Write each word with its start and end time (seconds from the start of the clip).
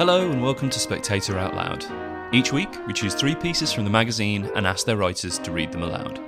Hello 0.00 0.30
and 0.30 0.42
welcome 0.42 0.70
to 0.70 0.80
Spectator 0.80 1.38
Out 1.38 1.54
Loud. 1.54 1.84
Each 2.32 2.54
week, 2.54 2.70
we 2.86 2.94
choose 2.94 3.14
three 3.14 3.34
pieces 3.34 3.70
from 3.70 3.84
the 3.84 3.90
magazine 3.90 4.50
and 4.54 4.66
ask 4.66 4.86
their 4.86 4.96
writers 4.96 5.38
to 5.40 5.52
read 5.52 5.70
them 5.70 5.82
aloud. 5.82 6.18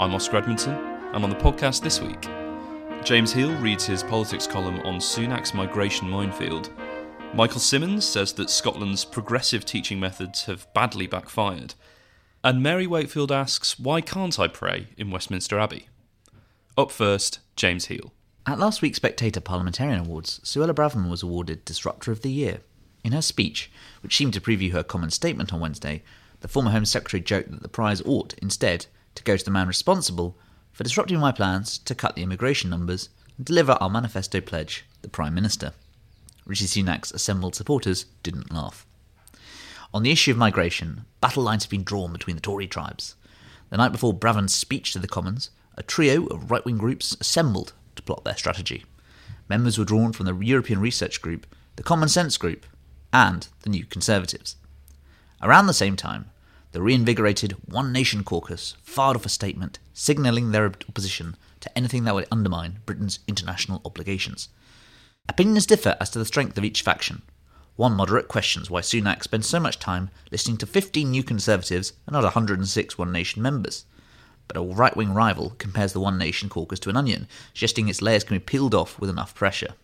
I'm 0.00 0.12
Oscar 0.16 0.38
Edmondson, 0.38 0.74
and 0.74 1.22
on 1.22 1.30
the 1.30 1.36
podcast 1.36 1.80
this 1.80 2.00
week, 2.00 2.20
James 3.04 3.32
Heale 3.32 3.54
reads 3.62 3.86
his 3.86 4.02
politics 4.02 4.48
column 4.48 4.80
on 4.80 4.96
Sunak's 4.96 5.54
migration 5.54 6.10
minefield. 6.10 6.72
Michael 7.34 7.60
Simmons 7.60 8.04
says 8.04 8.32
that 8.32 8.50
Scotland's 8.50 9.04
progressive 9.04 9.64
teaching 9.64 10.00
methods 10.00 10.46
have 10.46 10.66
badly 10.74 11.06
backfired. 11.06 11.74
And 12.42 12.64
Mary 12.64 12.88
Wakefield 12.88 13.30
asks, 13.30 13.78
Why 13.78 14.00
can't 14.00 14.40
I 14.40 14.48
pray 14.48 14.88
in 14.96 15.12
Westminster 15.12 15.60
Abbey? 15.60 15.86
Up 16.76 16.90
first, 16.90 17.38
James 17.54 17.86
Heale. 17.86 18.10
At 18.44 18.58
last 18.58 18.82
week's 18.82 18.96
Spectator 18.96 19.40
Parliamentarian 19.40 20.00
Awards, 20.00 20.40
Suella 20.42 20.74
Braverman 20.74 21.10
was 21.10 21.22
awarded 21.22 21.64
Disruptor 21.64 22.10
of 22.10 22.22
the 22.22 22.32
Year. 22.32 22.58
In 23.04 23.12
her 23.12 23.22
speech, 23.22 23.70
which 24.02 24.16
seemed 24.16 24.32
to 24.32 24.40
preview 24.40 24.72
her 24.72 24.82
common 24.82 25.10
statement 25.10 25.52
on 25.52 25.60
Wednesday, 25.60 26.02
the 26.40 26.48
former 26.48 26.70
Home 26.70 26.86
Secretary 26.86 27.20
joked 27.22 27.50
that 27.50 27.62
the 27.62 27.68
prize 27.68 28.02
ought, 28.02 28.32
instead, 28.38 28.86
to 29.14 29.22
go 29.22 29.36
to 29.36 29.44
the 29.44 29.50
man 29.50 29.68
responsible 29.68 30.36
for 30.72 30.82
disrupting 30.84 31.20
my 31.20 31.30
plans 31.30 31.78
to 31.78 31.94
cut 31.94 32.16
the 32.16 32.22
immigration 32.22 32.70
numbers 32.70 33.10
and 33.36 33.44
deliver 33.44 33.72
our 33.72 33.90
manifesto 33.90 34.40
pledge, 34.40 34.86
the 35.02 35.08
Prime 35.08 35.34
Minister. 35.34 35.72
Rishi 36.46 36.64
Sunak's 36.64 37.12
assembled 37.12 37.54
supporters 37.54 38.06
didn't 38.22 38.52
laugh. 38.52 38.86
On 39.92 40.02
the 40.02 40.10
issue 40.10 40.32
of 40.32 40.36
migration, 40.36 41.04
battle 41.20 41.42
lines 41.42 41.64
have 41.64 41.70
been 41.70 41.84
drawn 41.84 42.12
between 42.12 42.36
the 42.36 42.42
Tory 42.42 42.66
tribes. 42.66 43.14
The 43.70 43.76
night 43.76 43.92
before 43.92 44.14
Braverman's 44.14 44.54
speech 44.54 44.92
to 44.92 44.98
the 44.98 45.06
Commons, 45.06 45.50
a 45.76 45.82
trio 45.82 46.26
of 46.26 46.50
right 46.50 46.64
wing 46.64 46.78
groups 46.78 47.16
assembled 47.20 47.74
to 47.96 48.02
plot 48.02 48.24
their 48.24 48.36
strategy. 48.36 48.84
Members 49.48 49.78
were 49.78 49.84
drawn 49.84 50.12
from 50.12 50.26
the 50.26 50.34
European 50.34 50.80
Research 50.80 51.20
Group, 51.20 51.46
the 51.76 51.82
Common 51.82 52.08
Sense 52.08 52.36
Group, 52.36 52.66
and 53.14 53.46
the 53.62 53.70
New 53.70 53.86
Conservatives. 53.86 54.56
Around 55.40 55.68
the 55.68 55.72
same 55.72 55.94
time, 55.94 56.30
the 56.72 56.82
reinvigorated 56.82 57.52
One 57.64 57.92
Nation 57.92 58.24
caucus 58.24 58.74
fired 58.82 59.14
off 59.14 59.24
a 59.24 59.28
statement 59.28 59.78
signalling 59.92 60.50
their 60.50 60.66
opposition 60.66 61.36
to 61.60 61.78
anything 61.78 62.02
that 62.04 62.14
would 62.16 62.26
undermine 62.32 62.80
Britain's 62.84 63.20
international 63.28 63.80
obligations. 63.84 64.48
Opinions 65.28 65.64
differ 65.64 65.96
as 66.00 66.10
to 66.10 66.18
the 66.18 66.24
strength 66.24 66.58
of 66.58 66.64
each 66.64 66.82
faction. 66.82 67.22
One 67.76 67.94
moderate 67.94 68.26
questions 68.26 68.68
why 68.68 68.80
Sunak 68.80 69.22
spends 69.22 69.48
so 69.48 69.60
much 69.60 69.78
time 69.78 70.10
listening 70.32 70.56
to 70.58 70.66
15 70.66 71.08
New 71.08 71.22
Conservatives 71.22 71.92
and 72.06 72.14
not 72.14 72.24
106 72.24 72.98
One 72.98 73.12
Nation 73.12 73.40
members. 73.40 73.84
But 74.48 74.56
a 74.56 74.62
right 74.62 74.96
wing 74.96 75.14
rival 75.14 75.54
compares 75.58 75.92
the 75.92 76.00
One 76.00 76.18
Nation 76.18 76.48
caucus 76.48 76.80
to 76.80 76.90
an 76.90 76.96
onion, 76.96 77.28
suggesting 77.52 77.88
its 77.88 78.02
layers 78.02 78.24
can 78.24 78.36
be 78.36 78.40
peeled 78.40 78.74
off 78.74 78.98
with 78.98 79.08
enough 79.08 79.36
pressure. 79.36 79.74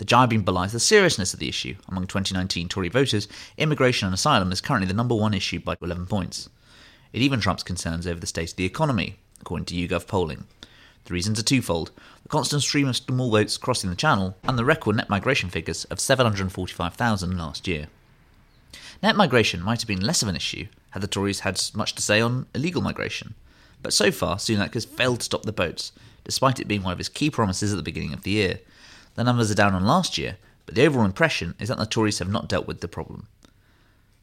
The 0.00 0.06
jibing 0.06 0.46
belies 0.46 0.72
the 0.72 0.80
seriousness 0.80 1.34
of 1.34 1.40
the 1.40 1.48
issue. 1.50 1.76
Among 1.86 2.06
2019 2.06 2.70
Tory 2.70 2.88
voters, 2.88 3.28
immigration 3.58 4.06
and 4.06 4.14
asylum 4.14 4.50
is 4.50 4.62
currently 4.62 4.88
the 4.88 4.94
number 4.94 5.14
one 5.14 5.34
issue 5.34 5.60
by 5.60 5.76
11 5.82 6.06
points. 6.06 6.48
It 7.12 7.20
even 7.20 7.38
trumps 7.38 7.62
concerns 7.62 8.06
over 8.06 8.18
the 8.18 8.26
state 8.26 8.52
of 8.52 8.56
the 8.56 8.64
economy, 8.64 9.16
according 9.42 9.66
to 9.66 9.74
YouGov 9.74 10.06
polling. 10.06 10.44
The 11.04 11.12
reasons 11.12 11.38
are 11.38 11.42
twofold 11.42 11.90
the 12.22 12.30
constant 12.30 12.62
stream 12.62 12.88
of 12.88 12.96
small 12.96 13.30
boats 13.30 13.58
crossing 13.58 13.90
the 13.90 13.94
channel, 13.94 14.38
and 14.44 14.58
the 14.58 14.64
record 14.64 14.96
net 14.96 15.10
migration 15.10 15.50
figures 15.50 15.84
of 15.84 16.00
745,000 16.00 17.36
last 17.36 17.68
year. 17.68 17.88
Net 19.02 19.16
migration 19.16 19.60
might 19.60 19.82
have 19.82 19.88
been 19.88 20.00
less 20.00 20.22
of 20.22 20.28
an 20.28 20.36
issue 20.36 20.66
had 20.92 21.02
the 21.02 21.08
Tories 21.08 21.40
had 21.40 21.60
much 21.74 21.94
to 21.94 22.00
say 22.00 22.22
on 22.22 22.46
illegal 22.54 22.80
migration, 22.80 23.34
but 23.82 23.92
so 23.92 24.10
far 24.10 24.36
Sunak 24.36 24.72
has 24.72 24.86
failed 24.86 25.18
to 25.18 25.24
stop 25.26 25.42
the 25.42 25.52
boats, 25.52 25.92
despite 26.24 26.58
it 26.58 26.68
being 26.68 26.82
one 26.82 26.92
of 26.94 26.98
his 26.98 27.10
key 27.10 27.28
promises 27.28 27.70
at 27.70 27.76
the 27.76 27.82
beginning 27.82 28.14
of 28.14 28.22
the 28.22 28.30
year. 28.30 28.60
The 29.14 29.24
numbers 29.24 29.50
are 29.50 29.54
down 29.54 29.74
on 29.74 29.84
last 29.84 30.18
year, 30.18 30.36
but 30.66 30.74
the 30.74 30.86
overall 30.86 31.04
impression 31.04 31.54
is 31.58 31.68
that 31.68 31.78
the 31.78 31.86
Tories 31.86 32.20
have 32.20 32.30
not 32.30 32.48
dealt 32.48 32.66
with 32.66 32.80
the 32.80 32.88
problem. 32.88 33.26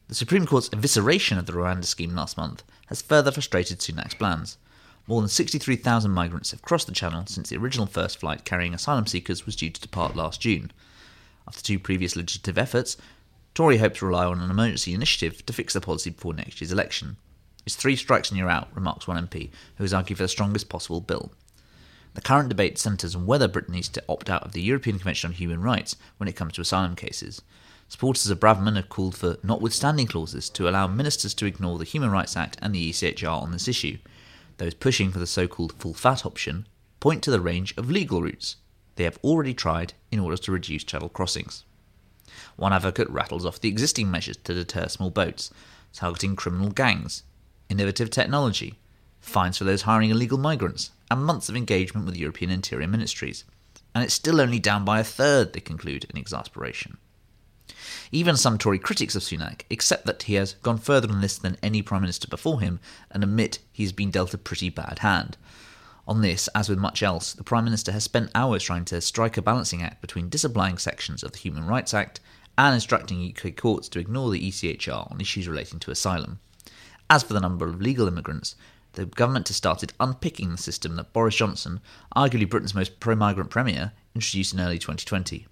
The 0.08 0.14
Supreme 0.14 0.46
Court's 0.46 0.70
evisceration 0.70 1.38
of 1.38 1.46
the 1.46 1.52
Rwanda 1.52 1.84
scheme 1.84 2.14
last 2.14 2.38
month 2.38 2.62
has 2.86 3.02
further 3.02 3.30
frustrated 3.30 3.80
Sunak's 3.80 4.14
plans. 4.14 4.56
More 5.06 5.20
than 5.20 5.28
63,000 5.28 6.10
migrants 6.10 6.50
have 6.50 6.62
crossed 6.62 6.86
the 6.86 6.94
Channel 6.94 7.24
since 7.26 7.50
the 7.50 7.58
original 7.58 7.86
first 7.86 8.20
flight 8.20 8.44
carrying 8.44 8.72
asylum 8.72 9.06
seekers 9.06 9.44
was 9.44 9.56
due 9.56 9.70
to 9.70 9.80
depart 9.80 10.16
last 10.16 10.40
June. 10.40 10.70
After 11.46 11.62
two 11.62 11.78
previous 11.78 12.16
legislative 12.16 12.58
efforts, 12.58 12.96
Tory 13.54 13.78
hopes 13.78 13.98
to 13.98 14.06
rely 14.06 14.24
on 14.24 14.40
an 14.40 14.50
emergency 14.50 14.94
initiative 14.94 15.44
to 15.44 15.52
fix 15.52 15.74
the 15.74 15.80
policy 15.80 16.10
before 16.10 16.32
next 16.32 16.60
year's 16.60 16.72
election. 16.72 17.16
It's 17.66 17.76
three 17.76 17.96
strikes 17.96 18.30
and 18.30 18.38
you're 18.38 18.48
out, 18.48 18.68
remarks 18.74 19.06
one 19.06 19.26
MP, 19.26 19.50
who 19.76 19.84
has 19.84 19.92
argued 19.92 20.16
for 20.16 20.24
the 20.24 20.28
strongest 20.28 20.68
possible 20.68 21.00
bill. 21.02 21.32
The 22.18 22.22
current 22.22 22.48
debate 22.48 22.78
centres 22.78 23.14
on 23.14 23.26
whether 23.26 23.46
Britain 23.46 23.74
needs 23.74 23.88
to 23.90 24.02
opt 24.08 24.28
out 24.28 24.42
of 24.42 24.50
the 24.50 24.60
European 24.60 24.98
Convention 24.98 25.28
on 25.28 25.34
Human 25.34 25.62
Rights 25.62 25.94
when 26.16 26.28
it 26.28 26.34
comes 26.34 26.54
to 26.54 26.60
asylum 26.60 26.96
cases. 26.96 27.42
Supporters 27.88 28.28
of 28.28 28.40
Braverman 28.40 28.74
have 28.74 28.88
called 28.88 29.14
for 29.16 29.36
notwithstanding 29.44 30.08
clauses 30.08 30.50
to 30.50 30.68
allow 30.68 30.88
ministers 30.88 31.32
to 31.34 31.46
ignore 31.46 31.78
the 31.78 31.84
Human 31.84 32.10
Rights 32.10 32.36
Act 32.36 32.58
and 32.60 32.74
the 32.74 32.90
ECHR 32.90 33.30
on 33.40 33.52
this 33.52 33.68
issue. 33.68 33.98
Those 34.56 34.74
pushing 34.74 35.12
for 35.12 35.20
the 35.20 35.28
so 35.28 35.46
called 35.46 35.74
full 35.74 35.94
fat 35.94 36.26
option 36.26 36.66
point 36.98 37.22
to 37.22 37.30
the 37.30 37.40
range 37.40 37.72
of 37.76 37.88
legal 37.88 38.20
routes 38.20 38.56
they 38.96 39.04
have 39.04 39.20
already 39.22 39.54
tried 39.54 39.92
in 40.10 40.18
order 40.18 40.36
to 40.38 40.50
reduce 40.50 40.82
channel 40.82 41.10
crossings. 41.10 41.62
One 42.56 42.72
advocate 42.72 43.08
rattles 43.10 43.46
off 43.46 43.60
the 43.60 43.68
existing 43.68 44.10
measures 44.10 44.38
to 44.38 44.54
deter 44.54 44.88
small 44.88 45.10
boats, 45.10 45.52
targeting 45.92 46.34
criminal 46.34 46.70
gangs, 46.70 47.22
innovative 47.68 48.10
technology, 48.10 48.76
fines 49.28 49.58
for 49.58 49.64
those 49.64 49.82
hiring 49.82 50.10
illegal 50.10 50.38
migrants, 50.38 50.90
and 51.10 51.24
months 51.24 51.48
of 51.48 51.56
engagement 51.56 52.06
with 52.06 52.16
European 52.16 52.50
interior 52.50 52.88
ministries. 52.88 53.44
And 53.94 54.04
it's 54.04 54.14
still 54.14 54.40
only 54.40 54.58
down 54.58 54.84
by 54.84 55.00
a 55.00 55.04
third, 55.04 55.52
they 55.52 55.60
conclude 55.60 56.04
in 56.04 56.16
exasperation. 56.16 56.98
Even 58.10 58.36
some 58.36 58.58
Tory 58.58 58.78
critics 58.78 59.14
of 59.14 59.22
Sunak 59.22 59.62
accept 59.70 60.06
that 60.06 60.24
he 60.24 60.34
has 60.34 60.54
gone 60.54 60.78
further 60.78 61.10
on 61.10 61.20
this 61.20 61.36
than 61.38 61.58
any 61.62 61.82
Prime 61.82 62.00
Minister 62.00 62.26
before 62.26 62.60
him 62.60 62.80
and 63.10 63.22
admit 63.22 63.58
he's 63.70 63.92
been 63.92 64.10
dealt 64.10 64.34
a 64.34 64.38
pretty 64.38 64.70
bad 64.70 65.00
hand. 65.00 65.36
On 66.06 66.22
this, 66.22 66.48
as 66.54 66.70
with 66.70 66.78
much 66.78 67.02
else, 67.02 67.34
the 67.34 67.44
Prime 67.44 67.64
Minister 67.64 67.92
has 67.92 68.04
spent 68.04 68.30
hours 68.34 68.62
trying 68.62 68.86
to 68.86 69.00
strike 69.02 69.36
a 69.36 69.42
balancing 69.42 69.82
act 69.82 70.00
between 70.00 70.30
disapplying 70.30 70.78
sections 70.78 71.22
of 71.22 71.32
the 71.32 71.38
Human 71.38 71.66
Rights 71.66 71.92
Act 71.92 72.20
and 72.56 72.74
instructing 72.74 73.30
UK 73.30 73.54
courts 73.54 73.88
to 73.90 73.98
ignore 73.98 74.30
the 74.30 74.48
ECHR 74.48 75.10
on 75.12 75.20
issues 75.20 75.46
relating 75.46 75.78
to 75.80 75.90
asylum. 75.90 76.40
As 77.10 77.22
for 77.22 77.34
the 77.34 77.40
number 77.40 77.66
of 77.66 77.80
legal 77.80 78.08
immigrants, 78.08 78.56
the 78.92 79.06
government 79.06 79.48
has 79.48 79.56
started 79.56 79.92
unpicking 80.00 80.50
the 80.50 80.58
system 80.58 80.96
that 80.96 81.12
Boris 81.12 81.36
Johnson, 81.36 81.80
arguably 82.16 82.48
Britain's 82.48 82.74
most 82.74 83.00
pro 83.00 83.14
migrant 83.14 83.50
premier, 83.50 83.92
introduced 84.14 84.52
in 84.52 84.60
early 84.60 84.78
2020. 84.78 85.46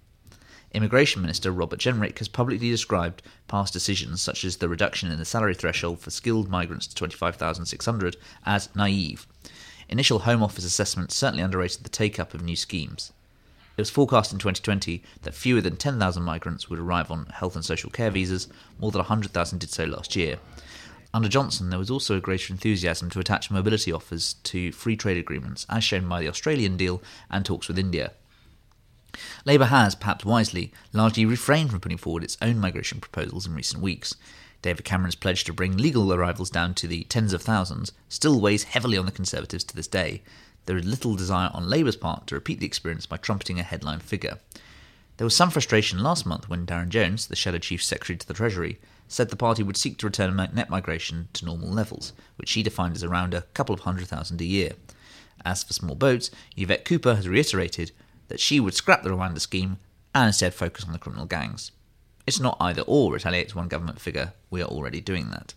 Immigration 0.73 1.21
Minister 1.21 1.51
Robert 1.51 1.79
Jenrick 1.79 2.17
has 2.19 2.27
publicly 2.27 2.69
described 2.69 3.21
past 3.47 3.71
decisions, 3.71 4.21
such 4.21 4.43
as 4.43 4.57
the 4.57 4.67
reduction 4.67 5.11
in 5.11 5.17
the 5.17 5.25
salary 5.25 5.55
threshold 5.55 5.99
for 5.99 6.11
skilled 6.11 6.49
migrants 6.49 6.87
to 6.87 6.95
25,600, 6.95 8.17
as 8.45 8.69
naive. 8.75 9.25
Initial 9.89 10.19
Home 10.19 10.43
Office 10.43 10.65
assessments 10.65 11.15
certainly 11.15 11.43
underrated 11.43 11.83
the 11.83 11.89
take 11.89 12.19
up 12.19 12.33
of 12.33 12.43
new 12.43 12.57
schemes. 12.57 13.13
It 13.77 13.81
was 13.81 13.89
forecast 13.89 14.33
in 14.33 14.39
2020 14.39 15.03
that 15.21 15.33
fewer 15.33 15.61
than 15.61 15.77
10,000 15.77 16.23
migrants 16.23 16.69
would 16.69 16.79
arrive 16.79 17.11
on 17.11 17.27
health 17.27 17.55
and 17.55 17.63
social 17.63 17.89
care 17.89 18.11
visas, 18.11 18.47
more 18.79 18.91
than 18.91 18.99
100,000 18.99 19.59
did 19.59 19.69
so 19.69 19.85
last 19.85 20.15
year. 20.15 20.39
Under 21.17 21.29
Johnson, 21.29 21.71
there 21.71 21.79
was 21.79 21.89
also 21.89 22.15
a 22.15 22.21
greater 22.21 22.53
enthusiasm 22.53 23.09
to 23.09 23.19
attach 23.19 23.49
mobility 23.49 23.91
offers 23.91 24.35
to 24.43 24.71
free 24.71 24.95
trade 24.95 25.17
agreements, 25.17 25.65
as 25.67 25.83
shown 25.83 26.07
by 26.07 26.21
the 26.21 26.27
Australian 26.27 26.77
deal 26.77 27.01
and 27.31 27.43
talks 27.43 27.67
with 27.67 27.79
India. 27.79 28.11
Labour 29.43 29.65
has, 29.65 29.95
perhaps 29.95 30.25
wisely, 30.25 30.71
largely 30.93 31.25
refrained 31.25 31.71
from 31.71 31.79
putting 31.79 31.97
forward 31.97 32.23
its 32.23 32.37
own 32.39 32.59
migration 32.59 32.99
proposals 32.99 33.47
in 33.47 33.55
recent 33.55 33.81
weeks. 33.81 34.13
David 34.61 34.85
Cameron's 34.85 35.15
pledge 35.15 35.43
to 35.45 35.53
bring 35.53 35.75
legal 35.75 36.13
arrivals 36.13 36.51
down 36.51 36.75
to 36.75 36.87
the 36.87 37.05
tens 37.05 37.33
of 37.33 37.41
thousands 37.41 37.93
still 38.09 38.39
weighs 38.39 38.65
heavily 38.65 38.95
on 38.95 39.07
the 39.07 39.11
Conservatives 39.11 39.63
to 39.63 39.75
this 39.75 39.87
day. 39.87 40.21
There 40.67 40.77
is 40.77 40.85
little 40.85 41.15
desire 41.15 41.49
on 41.51 41.67
Labour's 41.67 41.95
part 41.95 42.27
to 42.27 42.35
repeat 42.35 42.59
the 42.59 42.67
experience 42.67 43.07
by 43.07 43.17
trumpeting 43.17 43.59
a 43.59 43.63
headline 43.63 44.01
figure. 44.01 44.37
There 45.17 45.25
was 45.25 45.35
some 45.35 45.49
frustration 45.49 46.03
last 46.03 46.27
month 46.27 46.47
when 46.47 46.67
Darren 46.67 46.89
Jones, 46.89 47.25
the 47.25 47.35
Shadow 47.35 47.57
Chief 47.57 47.83
Secretary 47.83 48.17
to 48.17 48.27
the 48.27 48.35
Treasury, 48.35 48.77
said 49.07 49.29
the 49.29 49.35
party 49.35 49.63
would 49.63 49.77
seek 49.77 49.97
to 49.97 50.05
return 50.05 50.35
net 50.35 50.69
migration 50.69 51.29
to 51.33 51.45
normal 51.45 51.69
levels, 51.69 52.13
which 52.35 52.49
she 52.49 52.63
defined 52.63 52.95
as 52.95 53.03
around 53.03 53.33
a 53.33 53.41
couple 53.53 53.73
of 53.73 53.81
hundred 53.81 54.07
thousand 54.07 54.41
a 54.41 54.45
year. 54.45 54.73
As 55.45 55.63
for 55.63 55.73
small 55.73 55.95
boats, 55.95 56.31
Yvette 56.55 56.85
Cooper 56.85 57.15
has 57.15 57.27
reiterated 57.27 57.91
that 58.27 58.39
she 58.39 58.59
would 58.59 58.73
scrap 58.73 59.03
the 59.03 59.09
Rwanda 59.09 59.39
scheme 59.39 59.77
and 60.13 60.27
instead 60.27 60.53
focus 60.53 60.85
on 60.85 60.93
the 60.93 60.99
criminal 60.99 61.25
gangs. 61.25 61.71
It's 62.25 62.39
not 62.39 62.57
either 62.59 62.81
or, 62.81 63.13
retaliates 63.13 63.55
one 63.55 63.69
government 63.69 64.01
figure. 64.01 64.33
We 64.49 64.61
are 64.61 64.67
already 64.67 64.99
doing 64.99 65.29
that. 65.29 65.53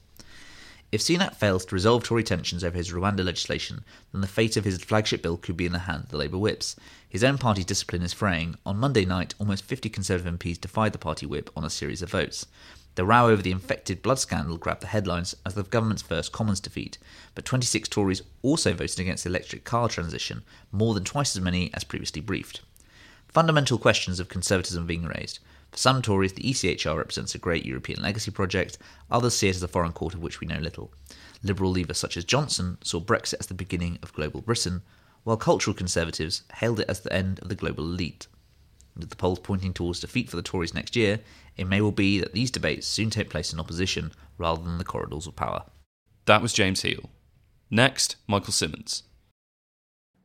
If 0.93 1.01
Sunak 1.01 1.37
fails 1.37 1.65
to 1.67 1.75
resolve 1.75 2.03
Tory 2.03 2.25
tensions 2.25 2.65
over 2.65 2.77
his 2.77 2.93
Rwanda 2.93 3.25
legislation, 3.25 3.85
then 4.13 4.21
the 4.21 4.27
fate 4.27 4.57
of 4.57 4.65
his 4.65 4.83
flagship 4.83 5.23
bill 5.23 5.37
could 5.37 5.57
be 5.57 5.67
in 5.67 5.73
the 5.73 5.81
hands 5.81 6.05
of 6.05 6.09
the 6.11 6.17
Labour 6.17 6.39
whips. 6.39 6.75
His 7.09 7.23
own 7.23 7.39
party 7.39 7.63
discipline 7.63 8.03
is 8.03 8.13
fraying. 8.13 8.57
On 8.67 8.77
Monday 8.77 9.05
night, 9.05 9.35
almost 9.39 9.65
50 9.65 9.89
Conservative 9.89 10.35
MPs 10.35 10.61
defied 10.61 10.93
the 10.93 10.99
party 10.99 11.27
whip 11.27 11.49
on 11.57 11.65
a 11.65 11.71
series 11.71 12.03
of 12.03 12.11
votes. 12.11 12.47
The 12.97 13.05
row 13.05 13.29
over 13.29 13.41
the 13.41 13.53
infected 13.53 14.03
blood 14.03 14.19
scandal 14.19 14.59
grabbed 14.59 14.83
the 14.83 14.89
headlines 14.89 15.37
as 15.47 15.55
the 15.55 15.63
government's 15.63 16.03
first 16.03 16.33
Commons 16.33 16.61
defeat, 16.61 16.99
but 17.35 17.45
26 17.45 17.89
Tories 17.89 18.23
also 18.43 18.73
voted 18.75 18.99
against 18.99 19.25
the 19.25 19.31
electric 19.31 19.65
car 19.65 19.89
transition, 19.89 20.43
more 20.73 20.95
than 20.95 21.05
twice 21.05 21.37
as 21.37 21.43
many 21.43 21.73
as 21.73 21.85
previously 21.85 22.21
briefed. 22.21 22.63
Fundamental 23.29 23.79
questions 23.79 24.19
of 24.19 24.29
conservatism 24.29 24.87
being 24.87 25.05
raised. 25.05 25.39
For 25.71 25.79
some 25.79 26.03
Tories, 26.03 26.33
the 26.33 26.43
ECHR 26.43 26.97
represents 26.97 27.35
a 27.35 27.39
great 27.39 27.65
European 27.65 28.03
legacy 28.03 28.33
project, 28.33 28.77
others 29.09 29.37
see 29.37 29.49
it 29.49 29.55
as 29.55 29.63
a 29.63 29.69
foreign 29.69 29.93
court 29.93 30.15
of 30.15 30.21
which 30.21 30.41
we 30.41 30.49
know 30.49 30.59
little. 30.59 30.93
Liberal 31.45 31.73
leavers 31.73 31.97
such 31.97 32.17
as 32.17 32.25
Johnson 32.25 32.77
saw 32.83 32.99
Brexit 32.99 33.39
as 33.39 33.47
the 33.47 33.55
beginning 33.55 34.01
of 34.03 34.13
global 34.13 34.41
Britain, 34.41 34.83
while 35.23 35.37
cultural 35.37 35.75
conservatives 35.75 36.43
hailed 36.55 36.81
it 36.81 36.89
as 36.89 37.01
the 37.01 37.13
end 37.13 37.39
of 37.39 37.49
the 37.49 37.55
global 37.55 37.85
elite. 37.85 38.27
With 39.01 39.11
the 39.11 39.17
polls 39.17 39.39
pointing 39.39 39.73
towards 39.73 40.01
defeat 40.01 40.29
for 40.29 40.37
the 40.37 40.43
Tories 40.43 40.75
next 40.75 40.95
year, 40.95 41.21
it 41.57 41.67
may 41.67 41.81
well 41.81 41.91
be 41.91 42.21
that 42.21 42.33
these 42.33 42.51
debates 42.51 42.87
soon 42.87 43.11
take 43.11 43.31
place 43.31 43.53
in 43.53 43.59
opposition 43.59 44.13
rather 44.39 44.63
than 44.63 44.79
the 44.79 44.85
corridors 44.85 45.27
of 45.27 45.35
power. 45.35 45.65
That 46.27 46.43
was 46.43 46.53
James 46.53 46.83
Heale. 46.83 47.09
Next, 47.71 48.17
Michael 48.27 48.53
Simmons. 48.53 49.05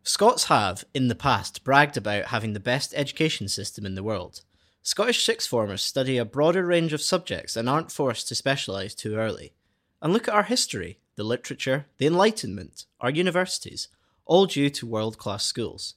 Scots 0.03 0.45
have, 0.45 0.83
in 0.93 1.07
the 1.07 1.15
past, 1.15 1.63
bragged 1.63 1.97
about 1.97 2.25
having 2.25 2.53
the 2.53 2.59
best 2.59 2.93
education 2.95 3.47
system 3.47 3.85
in 3.85 3.95
the 3.95 4.03
world. 4.03 4.41
Scottish 4.83 5.23
sixth 5.23 5.49
formers 5.49 5.81
study 5.81 6.17
a 6.17 6.25
broader 6.25 6.65
range 6.65 6.93
of 6.93 7.01
subjects 7.01 7.55
and 7.55 7.67
aren't 7.67 7.91
forced 7.91 8.27
to 8.27 8.35
specialise 8.35 8.93
too 8.93 9.15
early. 9.15 9.53
And 10.01 10.13
look 10.13 10.27
at 10.27 10.33
our 10.35 10.43
history, 10.43 10.99
the 11.15 11.23
literature, 11.23 11.87
the 11.97 12.05
Enlightenment, 12.05 12.85
our 12.99 13.09
universities, 13.09 13.87
all 14.25 14.45
due 14.45 14.69
to 14.69 14.85
world 14.85 15.17
class 15.17 15.43
schools. 15.43 15.95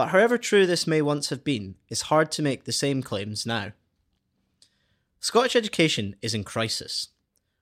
But 0.00 0.12
however 0.12 0.38
true 0.38 0.64
this 0.64 0.86
may 0.86 1.02
once 1.02 1.28
have 1.28 1.44
been, 1.44 1.74
it's 1.90 2.08
hard 2.08 2.32
to 2.32 2.40
make 2.40 2.64
the 2.64 2.72
same 2.72 3.02
claims 3.02 3.44
now. 3.44 3.72
Scottish 5.20 5.54
education 5.54 6.16
is 6.22 6.32
in 6.32 6.42
crisis. 6.42 7.08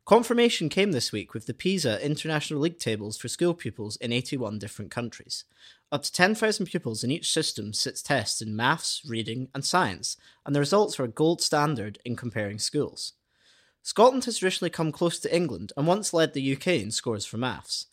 Confirmation 0.04 0.68
came 0.68 0.92
this 0.92 1.10
week 1.10 1.34
with 1.34 1.46
the 1.46 1.52
PISA 1.52 2.00
International 2.00 2.60
League 2.60 2.78
tables 2.78 3.18
for 3.18 3.26
school 3.26 3.54
pupils 3.54 3.96
in 3.96 4.12
81 4.12 4.60
different 4.60 4.92
countries. 4.92 5.46
Up 5.90 6.04
to 6.04 6.12
10,000 6.12 6.66
pupils 6.66 7.02
in 7.02 7.10
each 7.10 7.28
system 7.32 7.72
sits 7.72 8.02
tests 8.02 8.40
in 8.40 8.54
maths, 8.54 9.02
reading, 9.04 9.48
and 9.52 9.64
science, 9.64 10.16
and 10.46 10.54
the 10.54 10.60
results 10.60 11.00
are 11.00 11.04
a 11.06 11.08
gold 11.08 11.42
standard 11.42 11.98
in 12.04 12.14
comparing 12.14 12.60
schools. 12.60 13.14
Scotland 13.82 14.26
has 14.26 14.38
traditionally 14.38 14.70
come 14.70 14.92
close 14.92 15.18
to 15.18 15.34
England 15.34 15.72
and 15.76 15.88
once 15.88 16.14
led 16.14 16.34
the 16.34 16.52
UK 16.52 16.68
in 16.68 16.92
scores 16.92 17.24
for 17.26 17.36
maths, 17.36 17.86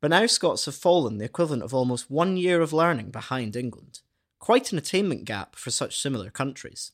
but 0.00 0.10
now 0.10 0.26
Scots 0.26 0.64
have 0.64 0.74
fallen 0.74 1.18
the 1.18 1.24
equivalent 1.24 1.62
of 1.62 1.74
almost 1.74 2.10
one 2.10 2.36
year 2.36 2.60
of 2.60 2.72
learning 2.72 3.10
behind 3.10 3.56
England. 3.56 4.00
Quite 4.38 4.72
an 4.72 4.78
attainment 4.78 5.24
gap 5.24 5.56
for 5.56 5.70
such 5.70 6.00
similar 6.00 6.30
countries. 6.30 6.92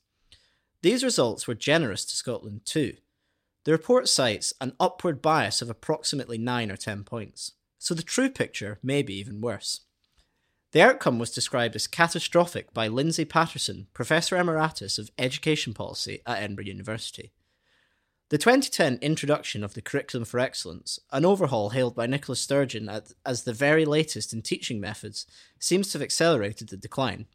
These 0.82 1.04
results 1.04 1.46
were 1.46 1.54
generous 1.54 2.04
to 2.06 2.16
Scotland 2.16 2.62
too. 2.64 2.94
The 3.64 3.72
report 3.72 4.08
cites 4.08 4.54
an 4.60 4.74
upward 4.78 5.20
bias 5.22 5.62
of 5.62 5.70
approximately 5.70 6.38
9 6.38 6.70
or 6.70 6.76
10 6.76 7.04
points, 7.04 7.52
so 7.78 7.94
the 7.94 8.02
true 8.02 8.30
picture 8.30 8.78
may 8.82 9.02
be 9.02 9.14
even 9.18 9.40
worse. 9.40 9.80
The 10.72 10.82
outcome 10.82 11.18
was 11.18 11.30
described 11.30 11.74
as 11.74 11.86
catastrophic 11.86 12.74
by 12.74 12.88
Lindsay 12.88 13.24
Paterson, 13.24 13.86
Professor 13.94 14.36
Emeritus 14.36 14.98
of 14.98 15.10
Education 15.18 15.72
Policy 15.72 16.20
at 16.26 16.42
Edinburgh 16.42 16.66
University. 16.66 17.32
The 18.28 18.38
2010 18.38 18.98
introduction 19.02 19.62
of 19.62 19.74
the 19.74 19.80
Curriculum 19.80 20.24
for 20.24 20.40
Excellence, 20.40 20.98
an 21.12 21.24
overhaul 21.24 21.70
hailed 21.70 21.94
by 21.94 22.08
Nicola 22.08 22.34
Sturgeon 22.34 22.90
as 23.24 23.44
the 23.44 23.52
very 23.52 23.84
latest 23.84 24.32
in 24.32 24.42
teaching 24.42 24.80
methods, 24.80 25.26
seems 25.60 25.88
to 25.88 25.98
have 25.98 26.02
accelerated 26.02 26.68
the 26.68 26.76
decline. 26.76 27.26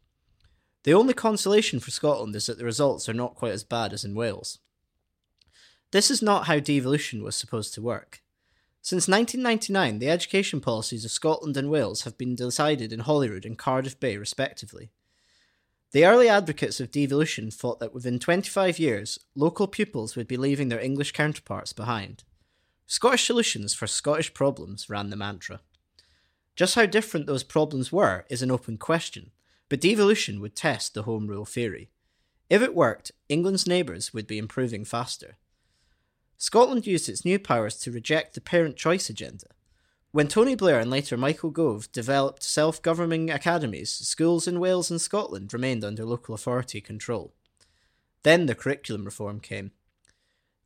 The 0.84 0.92
only 0.92 1.14
consolation 1.14 1.80
for 1.80 1.90
Scotland 1.90 2.36
is 2.36 2.44
that 2.44 2.58
the 2.58 2.66
results 2.66 3.08
are 3.08 3.14
not 3.14 3.36
quite 3.36 3.52
as 3.52 3.64
bad 3.64 3.94
as 3.94 4.04
in 4.04 4.14
Wales. 4.14 4.58
This 5.92 6.10
is 6.10 6.20
not 6.20 6.46
how 6.46 6.58
devolution 6.58 7.22
was 7.22 7.36
supposed 7.36 7.72
to 7.72 7.82
work. 7.82 8.20
Since 8.82 9.08
1999, 9.08 9.98
the 9.98 10.10
education 10.10 10.60
policies 10.60 11.06
of 11.06 11.10
Scotland 11.10 11.56
and 11.56 11.70
Wales 11.70 12.02
have 12.02 12.18
been 12.18 12.34
decided 12.34 12.92
in 12.92 13.00
Holyrood 13.00 13.46
and 13.46 13.56
Cardiff 13.56 13.98
Bay, 13.98 14.18
respectively. 14.18 14.90
The 15.92 16.06
early 16.06 16.26
advocates 16.26 16.80
of 16.80 16.90
devolution 16.90 17.50
thought 17.50 17.78
that 17.80 17.92
within 17.92 18.18
25 18.18 18.78
years, 18.78 19.18
local 19.34 19.66
pupils 19.66 20.16
would 20.16 20.26
be 20.26 20.38
leaving 20.38 20.70
their 20.70 20.80
English 20.80 21.12
counterparts 21.12 21.74
behind. 21.74 22.24
Scottish 22.86 23.26
solutions 23.26 23.74
for 23.74 23.86
Scottish 23.86 24.32
problems 24.32 24.88
ran 24.88 25.10
the 25.10 25.16
mantra. 25.16 25.60
Just 26.56 26.76
how 26.76 26.86
different 26.86 27.26
those 27.26 27.42
problems 27.42 27.92
were 27.92 28.24
is 28.30 28.40
an 28.40 28.50
open 28.50 28.78
question, 28.78 29.32
but 29.68 29.82
devolution 29.82 30.40
would 30.40 30.56
test 30.56 30.94
the 30.94 31.02
Home 31.02 31.26
Rule 31.26 31.44
theory. 31.44 31.90
If 32.48 32.62
it 32.62 32.74
worked, 32.74 33.12
England's 33.28 33.66
neighbours 33.66 34.14
would 34.14 34.26
be 34.26 34.38
improving 34.38 34.86
faster. 34.86 35.36
Scotland 36.38 36.86
used 36.86 37.08
its 37.08 37.24
new 37.24 37.38
powers 37.38 37.76
to 37.80 37.92
reject 37.92 38.34
the 38.34 38.40
parent 38.40 38.76
choice 38.76 39.10
agenda. 39.10 39.46
When 40.12 40.28
Tony 40.28 40.54
Blair 40.54 40.78
and 40.78 40.90
later 40.90 41.16
Michael 41.16 41.48
Gove 41.48 41.90
developed 41.90 42.42
self 42.42 42.82
governing 42.82 43.30
academies, 43.30 43.90
schools 43.90 44.46
in 44.46 44.60
Wales 44.60 44.90
and 44.90 45.00
Scotland 45.00 45.54
remained 45.54 45.82
under 45.82 46.04
local 46.04 46.34
authority 46.34 46.82
control. 46.82 47.32
Then 48.22 48.44
the 48.44 48.54
curriculum 48.54 49.06
reform 49.06 49.40
came. 49.40 49.70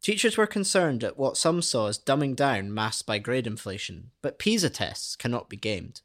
Teachers 0.02 0.36
were 0.36 0.48
concerned 0.48 1.04
at 1.04 1.16
what 1.16 1.36
some 1.36 1.62
saw 1.62 1.86
as 1.86 1.96
dumbing 1.96 2.34
down 2.34 2.74
maths 2.74 3.02
by 3.02 3.18
grade 3.18 3.46
inflation, 3.46 4.10
but 4.20 4.40
PISA 4.40 4.70
tests 4.70 5.14
cannot 5.14 5.48
be 5.48 5.56
gamed. 5.56 6.00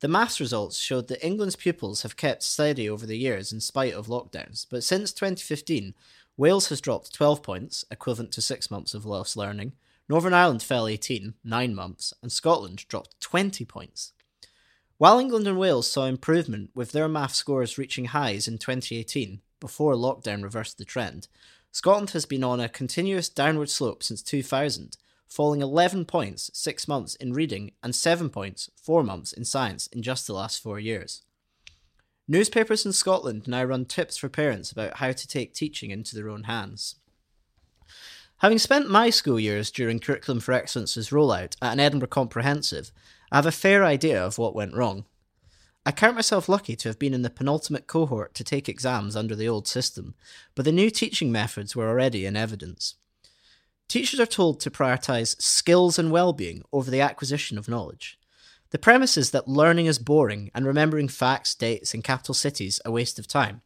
The 0.00 0.08
maths 0.08 0.40
results 0.40 0.76
showed 0.76 1.06
that 1.08 1.24
England's 1.24 1.54
pupils 1.54 2.02
have 2.02 2.16
kept 2.16 2.42
steady 2.42 2.90
over 2.90 3.06
the 3.06 3.18
years 3.18 3.52
in 3.52 3.60
spite 3.60 3.94
of 3.94 4.08
lockdowns, 4.08 4.66
but 4.68 4.82
since 4.82 5.12
2015, 5.12 5.94
Wales 6.36 6.70
has 6.70 6.80
dropped 6.80 7.14
12 7.14 7.40
points, 7.40 7.84
equivalent 7.88 8.32
to 8.32 8.42
6 8.42 8.68
months 8.68 8.94
of 8.94 9.06
lost 9.06 9.36
learning. 9.36 9.74
Northern 10.10 10.34
Ireland 10.34 10.60
fell 10.60 10.88
18, 10.88 11.34
9 11.44 11.72
months, 11.72 12.12
and 12.20 12.32
Scotland 12.32 12.84
dropped 12.88 13.20
20 13.20 13.64
points. 13.64 14.12
While 14.98 15.20
England 15.20 15.46
and 15.46 15.56
Wales 15.56 15.88
saw 15.88 16.06
improvement 16.06 16.70
with 16.74 16.90
their 16.90 17.06
math 17.06 17.32
scores 17.32 17.78
reaching 17.78 18.06
highs 18.06 18.48
in 18.48 18.58
2018, 18.58 19.40
before 19.60 19.94
lockdown 19.94 20.42
reversed 20.42 20.78
the 20.78 20.84
trend, 20.84 21.28
Scotland 21.70 22.10
has 22.10 22.26
been 22.26 22.42
on 22.42 22.58
a 22.58 22.68
continuous 22.68 23.28
downward 23.28 23.70
slope 23.70 24.02
since 24.02 24.20
2000, 24.20 24.96
falling 25.28 25.62
11 25.62 26.06
points 26.06 26.50
6 26.54 26.88
months 26.88 27.14
in 27.14 27.32
reading 27.32 27.70
and 27.80 27.94
7 27.94 28.30
points 28.30 28.68
4 28.82 29.04
months 29.04 29.32
in 29.32 29.44
science 29.44 29.86
in 29.86 30.02
just 30.02 30.26
the 30.26 30.34
last 30.34 30.60
4 30.60 30.80
years. 30.80 31.22
Newspapers 32.26 32.84
in 32.84 32.92
Scotland 32.92 33.46
now 33.46 33.62
run 33.62 33.84
tips 33.84 34.16
for 34.16 34.28
parents 34.28 34.72
about 34.72 34.96
how 34.96 35.12
to 35.12 35.28
take 35.28 35.54
teaching 35.54 35.92
into 35.92 36.16
their 36.16 36.28
own 36.28 36.44
hands. 36.44 36.96
Having 38.40 38.58
spent 38.58 38.88
my 38.88 39.10
school 39.10 39.38
years 39.38 39.70
during 39.70 40.00
Curriculum 40.00 40.40
for 40.40 40.52
Excellence's 40.52 41.10
rollout 41.10 41.56
at 41.60 41.74
an 41.74 41.80
Edinburgh 41.80 42.08
Comprehensive, 42.08 42.90
I 43.30 43.36
have 43.36 43.44
a 43.44 43.52
fair 43.52 43.84
idea 43.84 44.24
of 44.24 44.38
what 44.38 44.54
went 44.54 44.74
wrong. 44.74 45.04
I 45.84 45.92
count 45.92 46.14
myself 46.14 46.48
lucky 46.48 46.74
to 46.76 46.88
have 46.88 46.98
been 46.98 47.12
in 47.12 47.20
the 47.20 47.28
penultimate 47.28 47.86
cohort 47.86 48.32
to 48.34 48.44
take 48.44 48.66
exams 48.66 49.14
under 49.14 49.36
the 49.36 49.46
old 49.46 49.68
system, 49.68 50.14
but 50.54 50.64
the 50.64 50.72
new 50.72 50.88
teaching 50.88 51.30
methods 51.30 51.76
were 51.76 51.86
already 51.86 52.24
in 52.24 52.34
evidence. 52.34 52.94
Teachers 53.88 54.20
are 54.20 54.26
told 54.26 54.58
to 54.60 54.70
prioritise 54.70 55.38
skills 55.42 55.98
and 55.98 56.10
well-being 56.10 56.62
over 56.72 56.90
the 56.90 57.02
acquisition 57.02 57.58
of 57.58 57.68
knowledge. 57.68 58.18
The 58.70 58.78
premise 58.78 59.18
is 59.18 59.32
that 59.32 59.48
learning 59.48 59.84
is 59.84 59.98
boring 59.98 60.50
and 60.54 60.64
remembering 60.64 61.08
facts, 61.08 61.54
dates, 61.54 61.92
and 61.92 62.02
capital 62.02 62.34
cities 62.34 62.80
a 62.86 62.90
waste 62.90 63.18
of 63.18 63.26
time. 63.26 63.60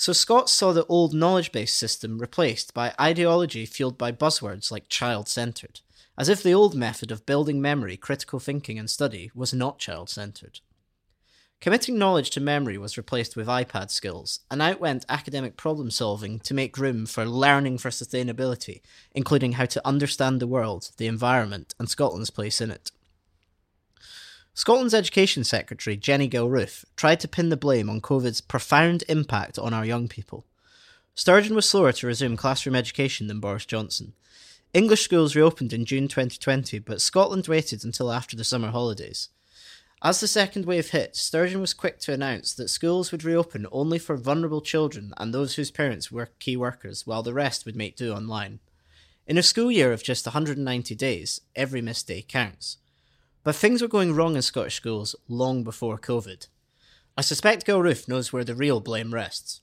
So 0.00 0.12
Scots 0.12 0.52
saw 0.52 0.72
the 0.72 0.86
old 0.86 1.12
knowledge 1.12 1.50
based 1.50 1.76
system 1.76 2.20
replaced 2.20 2.72
by 2.72 2.94
ideology 3.00 3.66
fueled 3.66 3.98
by 3.98 4.12
buzzwords 4.12 4.70
like 4.70 4.88
child 4.88 5.28
centred, 5.28 5.80
as 6.16 6.28
if 6.28 6.40
the 6.40 6.54
old 6.54 6.76
method 6.76 7.10
of 7.10 7.26
building 7.26 7.60
memory, 7.60 7.96
critical 7.96 8.38
thinking, 8.38 8.78
and 8.78 8.88
study 8.88 9.32
was 9.34 9.52
not 9.52 9.80
child 9.80 10.08
centred. 10.08 10.60
Committing 11.60 11.98
knowledge 11.98 12.30
to 12.30 12.40
memory 12.40 12.78
was 12.78 12.96
replaced 12.96 13.34
with 13.34 13.48
iPad 13.48 13.90
skills, 13.90 14.38
and 14.48 14.62
out 14.62 14.78
went 14.78 15.04
academic 15.08 15.56
problem 15.56 15.90
solving 15.90 16.38
to 16.40 16.54
make 16.54 16.78
room 16.78 17.04
for 17.04 17.26
learning 17.26 17.78
for 17.78 17.90
sustainability, 17.90 18.80
including 19.16 19.52
how 19.52 19.64
to 19.64 19.84
understand 19.84 20.38
the 20.38 20.46
world, 20.46 20.92
the 20.98 21.08
environment, 21.08 21.74
and 21.76 21.90
Scotland's 21.90 22.30
place 22.30 22.60
in 22.60 22.70
it. 22.70 22.92
Scotland's 24.58 24.92
Education 24.92 25.44
Secretary, 25.44 25.96
Jenny 25.96 26.28
Gilruth, 26.28 26.84
tried 26.96 27.20
to 27.20 27.28
pin 27.28 27.48
the 27.48 27.56
blame 27.56 27.88
on 27.88 28.00
COVID's 28.00 28.40
profound 28.40 29.04
impact 29.08 29.56
on 29.56 29.72
our 29.72 29.84
young 29.84 30.08
people. 30.08 30.46
Sturgeon 31.14 31.54
was 31.54 31.68
slower 31.68 31.92
to 31.92 32.08
resume 32.08 32.36
classroom 32.36 32.74
education 32.74 33.28
than 33.28 33.38
Boris 33.38 33.64
Johnson. 33.64 34.14
English 34.74 35.02
schools 35.02 35.36
reopened 35.36 35.72
in 35.72 35.84
June 35.84 36.08
2020, 36.08 36.80
but 36.80 37.00
Scotland 37.00 37.46
waited 37.46 37.84
until 37.84 38.10
after 38.10 38.36
the 38.36 38.42
summer 38.42 38.72
holidays. 38.72 39.28
As 40.02 40.18
the 40.18 40.26
second 40.26 40.66
wave 40.66 40.90
hit, 40.90 41.14
Sturgeon 41.14 41.60
was 41.60 41.72
quick 41.72 42.00
to 42.00 42.12
announce 42.12 42.52
that 42.54 42.66
schools 42.66 43.12
would 43.12 43.22
reopen 43.22 43.64
only 43.70 44.00
for 44.00 44.16
vulnerable 44.16 44.60
children 44.60 45.14
and 45.18 45.32
those 45.32 45.54
whose 45.54 45.70
parents 45.70 46.10
were 46.10 46.30
key 46.40 46.56
workers, 46.56 47.06
while 47.06 47.22
the 47.22 47.32
rest 47.32 47.64
would 47.64 47.76
make 47.76 47.94
do 47.94 48.12
online. 48.12 48.58
In 49.24 49.38
a 49.38 49.42
school 49.44 49.70
year 49.70 49.92
of 49.92 50.02
just 50.02 50.26
190 50.26 50.96
days, 50.96 51.42
every 51.54 51.80
missed 51.80 52.08
day 52.08 52.22
counts. 52.26 52.78
But 53.48 53.56
things 53.56 53.80
were 53.80 53.88
going 53.88 54.14
wrong 54.14 54.36
in 54.36 54.42
Scottish 54.42 54.74
schools 54.74 55.16
long 55.26 55.64
before 55.64 55.96
COVID. 55.96 56.48
I 57.16 57.22
suspect 57.22 57.64
Gilruth 57.64 58.06
knows 58.06 58.30
where 58.30 58.44
the 58.44 58.54
real 58.54 58.78
blame 58.78 59.14
rests. 59.14 59.62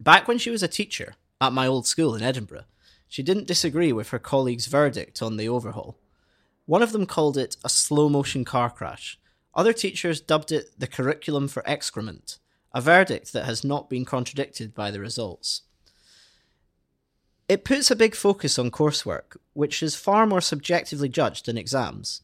Back 0.00 0.26
when 0.26 0.38
she 0.38 0.48
was 0.48 0.62
a 0.62 0.66
teacher, 0.66 1.16
at 1.42 1.52
my 1.52 1.66
old 1.66 1.86
school 1.86 2.14
in 2.14 2.22
Edinburgh, 2.22 2.64
she 3.06 3.22
didn't 3.22 3.46
disagree 3.46 3.92
with 3.92 4.08
her 4.08 4.18
colleagues' 4.18 4.66
verdict 4.66 5.20
on 5.20 5.36
the 5.36 5.46
overhaul. 5.46 5.98
One 6.64 6.80
of 6.80 6.92
them 6.92 7.04
called 7.04 7.36
it 7.36 7.58
a 7.62 7.68
slow 7.68 8.08
motion 8.08 8.46
car 8.46 8.70
crash. 8.70 9.20
Other 9.54 9.74
teachers 9.74 10.22
dubbed 10.22 10.50
it 10.50 10.70
the 10.78 10.86
curriculum 10.86 11.48
for 11.48 11.62
excrement, 11.68 12.38
a 12.72 12.80
verdict 12.80 13.34
that 13.34 13.44
has 13.44 13.62
not 13.62 13.90
been 13.90 14.06
contradicted 14.06 14.74
by 14.74 14.90
the 14.90 15.00
results. 15.00 15.64
It 17.46 17.62
puts 17.62 17.90
a 17.90 17.94
big 17.94 18.14
focus 18.14 18.58
on 18.58 18.70
coursework, 18.70 19.36
which 19.52 19.82
is 19.82 19.96
far 19.96 20.26
more 20.26 20.40
subjectively 20.40 21.10
judged 21.10 21.44
than 21.44 21.58
exams. 21.58 22.22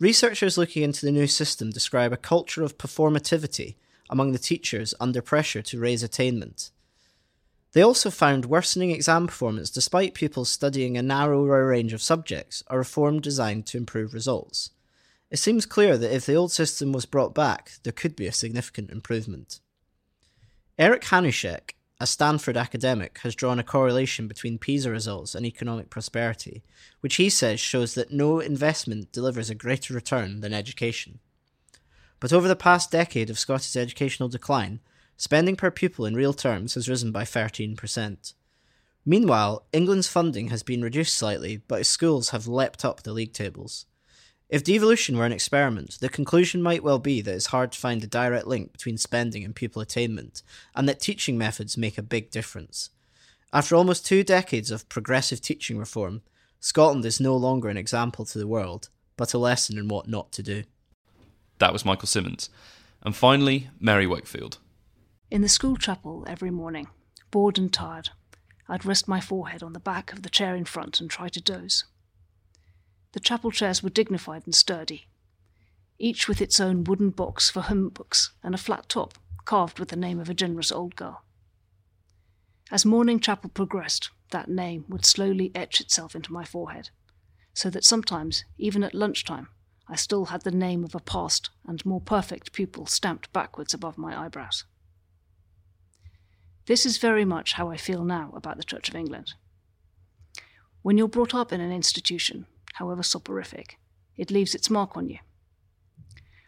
Researchers 0.00 0.56
looking 0.56 0.82
into 0.82 1.04
the 1.04 1.12
new 1.12 1.26
system 1.26 1.68
describe 1.68 2.10
a 2.10 2.16
culture 2.16 2.62
of 2.62 2.78
performativity 2.78 3.74
among 4.08 4.32
the 4.32 4.38
teachers 4.38 4.94
under 4.98 5.20
pressure 5.20 5.60
to 5.60 5.78
raise 5.78 6.02
attainment. 6.02 6.70
They 7.72 7.82
also 7.82 8.10
found 8.10 8.46
worsening 8.46 8.90
exam 8.90 9.26
performance 9.26 9.68
despite 9.68 10.14
pupils 10.14 10.48
studying 10.48 10.96
a 10.96 11.02
narrower 11.02 11.66
range 11.66 11.92
of 11.92 12.00
subjects, 12.00 12.64
a 12.68 12.78
reform 12.78 13.20
designed 13.20 13.66
to 13.66 13.76
improve 13.76 14.14
results. 14.14 14.70
It 15.30 15.38
seems 15.38 15.66
clear 15.66 15.98
that 15.98 16.14
if 16.14 16.24
the 16.24 16.34
old 16.34 16.50
system 16.50 16.92
was 16.92 17.04
brought 17.04 17.34
back, 17.34 17.72
there 17.82 17.92
could 17.92 18.16
be 18.16 18.26
a 18.26 18.32
significant 18.32 18.90
improvement. 18.90 19.60
Eric 20.78 21.02
Hanushek, 21.02 21.72
a 22.00 22.06
Stanford 22.06 22.56
academic, 22.56 23.18
has 23.22 23.34
drawn 23.34 23.58
a 23.58 23.62
correlation 23.62 24.26
between 24.26 24.58
PISA 24.58 24.90
results 24.90 25.34
and 25.34 25.46
economic 25.46 25.90
prosperity, 25.90 26.62
which 27.00 27.16
he 27.16 27.28
says 27.28 27.60
shows 27.60 27.94
that 27.94 28.10
no 28.12 28.40
investment 28.40 29.12
delivers 29.12 29.50
a 29.50 29.54
greater 29.54 29.94
return 29.94 30.40
than 30.40 30.54
education. 30.54 31.18
But 32.18 32.32
over 32.32 32.48
the 32.48 32.56
past 32.56 32.90
decade 32.90 33.30
of 33.30 33.38
Scottish 33.38 33.76
educational 33.76 34.28
decline, 34.28 34.80
Spending 35.20 35.54
per 35.54 35.70
pupil 35.70 36.06
in 36.06 36.14
real 36.14 36.32
terms 36.32 36.72
has 36.72 36.88
risen 36.88 37.12
by 37.12 37.24
13%. 37.24 38.32
Meanwhile, 39.04 39.66
England's 39.70 40.08
funding 40.08 40.48
has 40.48 40.62
been 40.62 40.80
reduced 40.80 41.14
slightly, 41.14 41.58
but 41.68 41.80
its 41.80 41.90
schools 41.90 42.30
have 42.30 42.48
leapt 42.48 42.86
up 42.86 43.02
the 43.02 43.12
league 43.12 43.34
tables. 43.34 43.84
If 44.50 44.64
devolution 44.64 45.16
were 45.16 45.26
an 45.26 45.32
experiment, 45.32 45.98
the 46.00 46.08
conclusion 46.08 46.60
might 46.60 46.82
well 46.82 46.98
be 46.98 47.20
that 47.20 47.34
it's 47.34 47.46
hard 47.46 47.70
to 47.70 47.78
find 47.78 48.02
a 48.02 48.08
direct 48.08 48.48
link 48.48 48.72
between 48.72 48.98
spending 48.98 49.44
and 49.44 49.54
pupil 49.54 49.80
attainment, 49.80 50.42
and 50.74 50.88
that 50.88 51.00
teaching 51.00 51.38
methods 51.38 51.76
make 51.76 51.96
a 51.96 52.02
big 52.02 52.32
difference. 52.32 52.90
After 53.52 53.76
almost 53.76 54.04
two 54.04 54.24
decades 54.24 54.72
of 54.72 54.88
progressive 54.88 55.40
teaching 55.40 55.78
reform, 55.78 56.22
Scotland 56.58 57.04
is 57.04 57.20
no 57.20 57.36
longer 57.36 57.68
an 57.68 57.76
example 57.76 58.24
to 58.24 58.38
the 58.38 58.48
world, 58.48 58.88
but 59.16 59.34
a 59.34 59.38
lesson 59.38 59.78
in 59.78 59.86
what 59.86 60.08
not 60.08 60.32
to 60.32 60.42
do. 60.42 60.64
That 61.58 61.72
was 61.72 61.84
Michael 61.84 62.08
Simmons. 62.08 62.50
And 63.02 63.14
finally, 63.14 63.70
Mary 63.78 64.06
Wakefield. 64.06 64.58
In 65.30 65.42
the 65.42 65.48
school 65.48 65.76
chapel 65.76 66.24
every 66.26 66.50
morning, 66.50 66.88
bored 67.30 67.56
and 67.56 67.72
tired, 67.72 68.10
I'd 68.68 68.84
rest 68.84 69.06
my 69.06 69.20
forehead 69.20 69.62
on 69.62 69.74
the 69.74 69.80
back 69.80 70.12
of 70.12 70.22
the 70.22 70.28
chair 70.28 70.56
in 70.56 70.64
front 70.64 71.00
and 71.00 71.08
try 71.08 71.28
to 71.28 71.40
doze. 71.40 71.84
The 73.12 73.20
chapel 73.20 73.50
chairs 73.50 73.82
were 73.82 73.90
dignified 73.90 74.42
and 74.44 74.54
sturdy, 74.54 75.06
each 75.98 76.28
with 76.28 76.40
its 76.40 76.60
own 76.60 76.84
wooden 76.84 77.10
box 77.10 77.50
for 77.50 77.62
hymn 77.62 77.88
books 77.88 78.32
and 78.42 78.54
a 78.54 78.58
flat 78.58 78.88
top 78.88 79.18
carved 79.44 79.78
with 79.78 79.88
the 79.88 79.96
name 79.96 80.20
of 80.20 80.28
a 80.30 80.34
generous 80.34 80.70
old 80.70 80.94
girl. 80.96 81.24
As 82.70 82.84
morning 82.84 83.18
chapel 83.18 83.50
progressed, 83.50 84.10
that 84.30 84.48
name 84.48 84.84
would 84.88 85.04
slowly 85.04 85.50
etch 85.54 85.80
itself 85.80 86.14
into 86.14 86.32
my 86.32 86.44
forehead, 86.44 86.90
so 87.52 87.68
that 87.70 87.84
sometimes, 87.84 88.44
even 88.58 88.84
at 88.84 88.94
lunchtime, 88.94 89.48
I 89.88 89.96
still 89.96 90.26
had 90.26 90.42
the 90.42 90.52
name 90.52 90.84
of 90.84 90.94
a 90.94 91.00
past 91.00 91.50
and 91.66 91.84
more 91.84 92.00
perfect 92.00 92.52
pupil 92.52 92.86
stamped 92.86 93.32
backwards 93.32 93.74
above 93.74 93.98
my 93.98 94.16
eyebrows. 94.16 94.64
This 96.66 96.86
is 96.86 96.98
very 96.98 97.24
much 97.24 97.54
how 97.54 97.70
I 97.70 97.76
feel 97.76 98.04
now 98.04 98.30
about 98.36 98.56
the 98.56 98.62
Church 98.62 98.88
of 98.88 98.94
England. 98.94 99.34
When 100.82 100.96
you're 100.96 101.08
brought 101.08 101.34
up 101.34 101.52
in 101.52 101.60
an 101.60 101.72
institution, 101.72 102.46
however 102.74 103.02
soporific, 103.02 103.78
it 104.16 104.30
leaves 104.30 104.54
its 104.54 104.70
mark 104.70 104.96
on 104.96 105.08
you. 105.08 105.18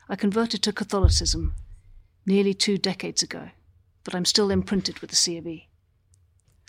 I 0.09 0.17
converted 0.17 0.63
to 0.63 0.73
Catholicism 0.73 1.55
nearly 2.27 2.55
two 2.55 2.79
decades 2.79 3.23
ago, 3.23 3.51
but 4.05 4.15
I'm 4.15 4.25
still 4.25 4.51
imprinted 4.51 4.99
with 4.99 5.11
the 5.11 5.17
C 5.17 5.39
of 5.39 5.47
E. 5.47 5.69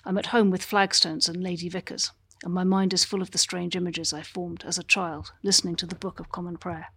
I'm 0.05 0.17
at 0.17 0.27
home 0.27 0.50
with 0.50 0.63
flagstones 0.63 1.27
and 1.27 1.41
lady 1.41 1.69
vicars, 1.69 2.12
and 2.43 2.53
my 2.53 2.63
mind 2.63 2.93
is 2.93 3.05
full 3.05 3.22
of 3.22 3.31
the 3.31 3.38
strange 3.38 3.75
images 3.75 4.13
I 4.13 4.22
formed 4.22 4.63
as 4.65 4.77
a 4.77 4.83
child 4.83 5.31
listening 5.43 5.75
to 5.77 5.86
the 5.86 5.95
Book 5.95 6.19
of 6.19 6.31
Common 6.31 6.57
Prayer. 6.57 6.88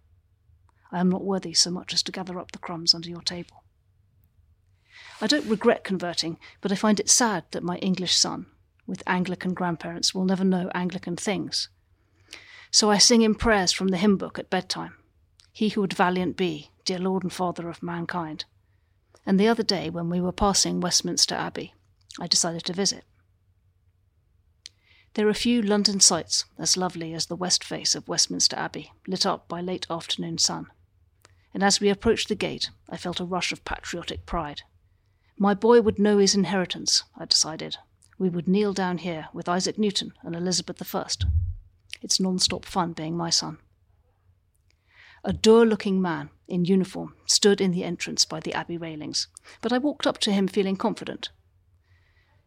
I 0.91 0.99
am 0.99 1.09
not 1.09 1.23
worthy 1.23 1.53
so 1.53 1.71
much 1.71 1.93
as 1.93 2.03
to 2.03 2.11
gather 2.11 2.39
up 2.39 2.51
the 2.51 2.59
crumbs 2.59 2.93
under 2.93 3.09
your 3.09 3.21
table. 3.21 3.63
I 5.21 5.27
don't 5.27 5.49
regret 5.49 5.83
converting, 5.83 6.37
but 6.61 6.71
I 6.71 6.75
find 6.75 6.99
it 6.99 7.09
sad 7.09 7.45
that 7.51 7.63
my 7.63 7.77
English 7.77 8.15
son, 8.15 8.45
with 8.85 9.03
Anglican 9.07 9.53
grandparents, 9.53 10.13
will 10.13 10.25
never 10.25 10.43
know 10.43 10.69
Anglican 10.73 11.15
things. 11.15 11.69
So 12.71 12.91
I 12.91 12.97
sing 12.97 13.21
him 13.21 13.35
prayers 13.35 13.71
from 13.71 13.89
the 13.89 13.97
hymn 13.97 14.17
book 14.17 14.37
at 14.37 14.49
bedtime 14.49 14.93
He 15.51 15.69
who 15.69 15.81
would 15.81 15.93
valiant 15.93 16.37
be, 16.37 16.71
dear 16.85 16.99
Lord 16.99 17.23
and 17.23 17.33
Father 17.33 17.69
of 17.69 17.81
mankind. 17.81 18.45
And 19.25 19.39
the 19.39 19.47
other 19.47 19.63
day, 19.63 19.89
when 19.89 20.09
we 20.09 20.21
were 20.21 20.31
passing 20.31 20.79
Westminster 20.79 21.35
Abbey, 21.35 21.73
I 22.19 22.27
decided 22.27 22.63
to 22.65 22.73
visit. 22.73 23.03
There 25.13 25.27
are 25.27 25.33
few 25.33 25.61
London 25.61 25.99
sights 25.99 26.45
as 26.59 26.77
lovely 26.77 27.13
as 27.13 27.25
the 27.25 27.35
west 27.35 27.63
face 27.63 27.95
of 27.95 28.07
Westminster 28.07 28.55
Abbey, 28.55 28.91
lit 29.07 29.25
up 29.25 29.47
by 29.47 29.61
late 29.61 29.87
afternoon 29.89 30.37
sun. 30.37 30.67
And 31.53 31.63
as 31.63 31.79
we 31.79 31.89
approached 31.89 32.29
the 32.29 32.35
gate, 32.35 32.69
I 32.87 32.97
felt 32.97 33.19
a 33.19 33.25
rush 33.25 33.51
of 33.51 33.65
patriotic 33.65 34.25
pride. 34.25 34.61
My 35.37 35.53
boy 35.53 35.81
would 35.81 35.97
know 35.97 36.19
his 36.19 36.35
inheritance, 36.35 37.03
I 37.17 37.25
decided. 37.25 37.77
We 38.19 38.29
would 38.29 38.47
kneel 38.47 38.73
down 38.73 38.99
here 38.99 39.29
with 39.33 39.49
Isaac 39.49 39.77
Newton 39.77 40.13
and 40.21 40.35
Elizabeth 40.35 40.93
I. 40.93 41.07
It's 42.01 42.19
non 42.19 42.39
stop 42.39 42.65
fun 42.65 42.93
being 42.93 43.17
my 43.17 43.29
son. 43.29 43.57
A 45.23 45.33
dour 45.33 45.65
looking 45.65 46.01
man 46.01 46.29
in 46.47 46.65
uniform 46.65 47.15
stood 47.25 47.59
in 47.59 47.71
the 47.71 47.83
entrance 47.83 48.23
by 48.23 48.39
the 48.39 48.53
abbey 48.53 48.77
railings, 48.77 49.27
but 49.61 49.73
I 49.73 49.77
walked 49.77 50.07
up 50.07 50.17
to 50.19 50.31
him 50.31 50.47
feeling 50.47 50.77
confident. 50.77 51.29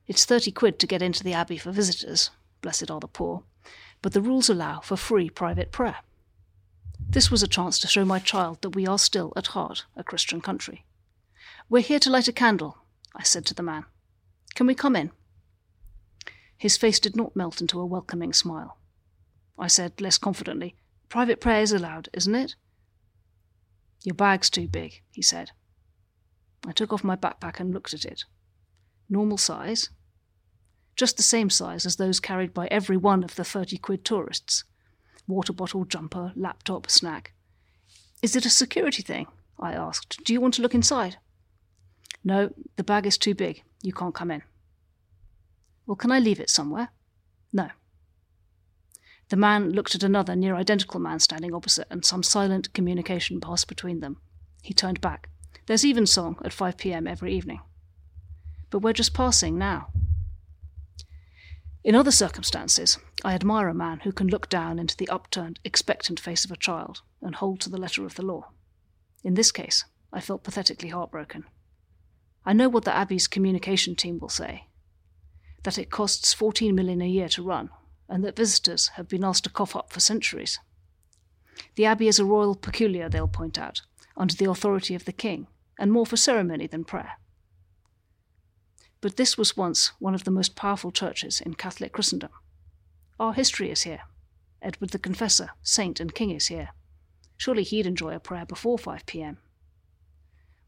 It's 0.06 0.24
thirty 0.24 0.50
quid 0.50 0.78
to 0.78 0.86
get 0.86 1.02
into 1.02 1.22
the 1.22 1.34
abbey 1.34 1.58
for 1.58 1.72
visitors, 1.72 2.30
blessed 2.62 2.90
are 2.90 3.00
the 3.00 3.08
poor, 3.08 3.42
but 4.02 4.12
the 4.12 4.22
rules 4.22 4.48
allow 4.48 4.80
for 4.80 4.96
free 4.96 5.28
private 5.28 5.72
prayer. 5.72 5.98
This 6.98 7.30
was 7.30 7.42
a 7.42 7.48
chance 7.48 7.78
to 7.80 7.88
show 7.88 8.04
my 8.04 8.18
child 8.18 8.62
that 8.62 8.76
we 8.76 8.86
are 8.86 8.98
still, 8.98 9.32
at 9.36 9.48
heart, 9.48 9.84
a 9.96 10.04
Christian 10.04 10.40
country. 10.40 10.84
We're 11.68 11.82
here 11.82 11.98
to 12.00 12.10
light 12.10 12.28
a 12.28 12.32
candle, 12.32 12.78
I 13.14 13.24
said 13.24 13.44
to 13.46 13.54
the 13.54 13.62
man. 13.62 13.84
Can 14.54 14.66
we 14.66 14.74
come 14.74 14.96
in? 14.96 15.10
His 16.56 16.76
face 16.76 17.00
did 17.00 17.16
not 17.16 17.36
melt 17.36 17.60
into 17.60 17.80
a 17.80 17.86
welcoming 17.86 18.32
smile. 18.32 18.78
I 19.60 19.68
said 19.68 20.00
less 20.00 20.18
confidently, 20.18 20.74
Private 21.10 21.40
prayer 21.40 21.60
is 21.60 21.72
allowed, 21.72 22.08
isn't 22.12 22.36
it? 22.36 22.54
Your 24.04 24.14
bag's 24.14 24.48
too 24.48 24.68
big, 24.68 25.02
he 25.10 25.22
said. 25.22 25.50
I 26.64 26.70
took 26.70 26.92
off 26.92 27.02
my 27.02 27.16
backpack 27.16 27.58
and 27.58 27.74
looked 27.74 27.92
at 27.92 28.04
it. 28.04 28.24
Normal 29.08 29.36
size? 29.36 29.90
Just 30.94 31.16
the 31.16 31.24
same 31.24 31.50
size 31.50 31.84
as 31.84 31.96
those 31.96 32.20
carried 32.20 32.54
by 32.54 32.68
every 32.68 32.96
one 32.96 33.24
of 33.24 33.34
the 33.34 33.42
30 33.42 33.76
quid 33.78 34.04
tourists. 34.04 34.62
Water 35.26 35.52
bottle, 35.52 35.84
jumper, 35.84 36.32
laptop, 36.36 36.88
snack. 36.88 37.32
Is 38.22 38.36
it 38.36 38.46
a 38.46 38.50
security 38.50 39.02
thing? 39.02 39.26
I 39.58 39.72
asked. 39.72 40.22
Do 40.24 40.32
you 40.32 40.40
want 40.40 40.54
to 40.54 40.62
look 40.62 40.76
inside? 40.76 41.16
No, 42.22 42.50
the 42.76 42.84
bag 42.84 43.04
is 43.04 43.18
too 43.18 43.34
big. 43.34 43.64
You 43.82 43.92
can't 43.92 44.14
come 44.14 44.30
in. 44.30 44.42
Well, 45.86 45.96
can 45.96 46.12
I 46.12 46.20
leave 46.20 46.38
it 46.38 46.50
somewhere? 46.50 46.90
The 49.30 49.36
man 49.36 49.70
looked 49.70 49.94
at 49.94 50.02
another 50.02 50.34
near 50.34 50.56
identical 50.56 50.98
man 50.98 51.20
standing 51.20 51.54
opposite, 51.54 51.86
and 51.88 52.04
some 52.04 52.22
silent 52.22 52.72
communication 52.74 53.40
passed 53.40 53.68
between 53.68 54.00
them. 54.00 54.20
He 54.60 54.74
turned 54.74 55.00
back. 55.00 55.30
There's 55.66 55.84
evensong 55.84 56.36
at 56.44 56.52
5 56.52 56.76
p.m. 56.76 57.06
every 57.06 57.32
evening. 57.32 57.60
But 58.70 58.80
we're 58.80 58.92
just 58.92 59.14
passing 59.14 59.56
now. 59.56 59.88
In 61.84 61.94
other 61.94 62.10
circumstances, 62.10 62.98
I 63.24 63.34
admire 63.34 63.68
a 63.68 63.74
man 63.74 64.00
who 64.00 64.12
can 64.12 64.26
look 64.26 64.48
down 64.48 64.78
into 64.80 64.96
the 64.96 65.08
upturned, 65.08 65.60
expectant 65.64 66.18
face 66.18 66.44
of 66.44 66.50
a 66.50 66.56
child 66.56 67.02
and 67.22 67.36
hold 67.36 67.60
to 67.60 67.70
the 67.70 67.78
letter 67.78 68.04
of 68.04 68.16
the 68.16 68.24
law. 68.24 68.50
In 69.22 69.34
this 69.34 69.52
case, 69.52 69.84
I 70.12 70.20
felt 70.20 70.42
pathetically 70.42 70.88
heartbroken. 70.88 71.44
I 72.44 72.52
know 72.52 72.68
what 72.68 72.84
the 72.84 72.94
Abbey's 72.94 73.28
communication 73.28 73.94
team 73.94 74.18
will 74.18 74.28
say 74.28 74.66
that 75.62 75.78
it 75.78 75.90
costs 75.90 76.32
14 76.32 76.74
million 76.74 77.02
a 77.02 77.06
year 77.06 77.28
to 77.28 77.42
run, 77.42 77.68
and 78.10 78.24
that 78.24 78.36
visitors 78.36 78.88
have 78.96 79.08
been 79.08 79.24
asked 79.24 79.44
to 79.44 79.50
cough 79.50 79.76
up 79.76 79.92
for 79.92 80.00
centuries. 80.00 80.58
The 81.76 81.86
abbey 81.86 82.08
is 82.08 82.18
a 82.18 82.24
royal 82.24 82.56
peculiar, 82.56 83.08
they'll 83.08 83.28
point 83.28 83.58
out, 83.58 83.82
under 84.16 84.34
the 84.34 84.50
authority 84.50 84.96
of 84.96 85.04
the 85.04 85.12
king, 85.12 85.46
and 85.78 85.92
more 85.92 86.04
for 86.04 86.16
ceremony 86.16 86.66
than 86.66 86.84
prayer. 86.84 87.12
But 89.00 89.16
this 89.16 89.38
was 89.38 89.56
once 89.56 89.92
one 90.00 90.14
of 90.14 90.24
the 90.24 90.30
most 90.30 90.56
powerful 90.56 90.90
churches 90.90 91.40
in 91.40 91.54
Catholic 91.54 91.92
Christendom. 91.92 92.30
Our 93.18 93.32
history 93.32 93.70
is 93.70 93.82
here. 93.82 94.00
Edward 94.60 94.90
the 94.90 94.98
Confessor, 94.98 95.50
saint 95.62 96.00
and 96.00 96.14
king, 96.14 96.30
is 96.30 96.48
here. 96.48 96.70
Surely 97.36 97.62
he'd 97.62 97.86
enjoy 97.86 98.14
a 98.14 98.20
prayer 98.20 98.44
before 98.44 98.76
5 98.76 99.06
pm. 99.06 99.38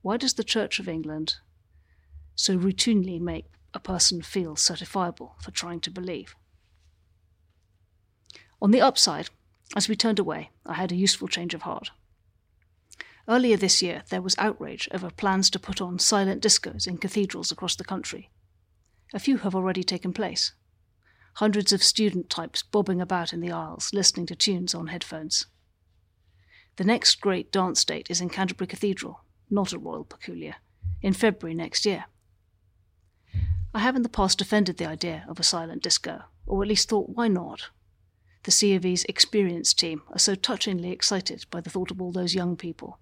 Why 0.01 0.17
does 0.17 0.35
the 0.35 0.45
Church 0.45 0.79
of 0.79 0.89
England 0.89 1.37
so 2.35 2.57
routinely 2.57 3.21
make 3.21 3.47
a 3.75 3.81
person 3.81 4.23
feel 4.23 4.55
certifiable 4.55 5.33
for 5.43 5.51
trying 5.51 5.81
to 5.81 5.91
believe? 5.91 6.35
On 8.63 8.71
the 8.71 8.81
upside, 8.81 9.29
as 9.75 9.89
we 9.89 9.97
turned 9.97 10.21
away, 10.21 10.51
I 10.65 10.75
had 10.75 10.93
a 10.93 10.97
useful 10.97 11.27
change 11.27 11.53
of 11.53 11.63
heart. 11.63 11.91
Earlier 13.27 13.57
this 13.57 13.83
year, 13.83 14.05
there 14.09 14.23
was 14.23 14.37
outrage 14.39 14.89
over 14.93 15.11
plans 15.11 15.51
to 15.51 15.59
put 15.59 15.81
on 15.81 15.99
silent 15.99 16.41
discos 16.41 16.87
in 16.87 16.99
cathedrals 16.99 17.51
across 17.51 17.75
the 17.75 17.83
country. 17.83 18.31
A 19.13 19.19
few 19.19 19.39
have 19.39 19.57
already 19.57 19.83
taken 19.83 20.13
place. 20.13 20.53
Hundreds 21.35 21.73
of 21.73 21.83
student 21.83 22.31
types 22.31 22.63
bobbing 22.63 23.01
about 23.01 23.33
in 23.33 23.41
the 23.41 23.51
aisles, 23.51 23.93
listening 23.93 24.27
to 24.27 24.37
tunes 24.37 24.77
on 24.77 24.87
headphones. 24.87 25.47
The 26.77 26.85
next 26.85 27.21
great 27.21 27.51
dance 27.51 27.85
date 27.85 28.07
is 28.11 28.21
in 28.21 28.29
Canterbury 28.29 28.69
Cathedral, 28.69 29.25
not 29.51 29.73
a 29.73 29.79
royal 29.79 30.05
peculiar, 30.05 30.55
in 31.01 31.15
February 31.15 31.57
next 31.57 31.85
year. 31.85 32.05
I 33.75 33.81
have 33.81 33.97
in 33.97 34.03
the 34.03 34.09
past 34.09 34.39
defended 34.39 34.77
the 34.77 34.87
idea 34.87 35.25
of 35.27 35.41
a 35.41 35.43
silent 35.43 35.83
disco, 35.83 36.23
or 36.47 36.63
at 36.63 36.69
least 36.69 36.89
thought, 36.89 37.09
why 37.09 37.27
not? 37.27 37.71
The 38.45 38.51
C 38.51 38.75
of 38.75 38.85
E's 38.85 39.05
experienced 39.05 39.79
team 39.79 40.03
are 40.11 40.19
so 40.19 40.35
touchingly 40.35 40.91
excited 40.91 41.45
by 41.51 41.61
the 41.61 41.71
thought 41.71 41.91
of 41.91 42.03
all 42.03 42.11
those 42.11 42.35
young 42.35 42.57
people. 42.57 42.99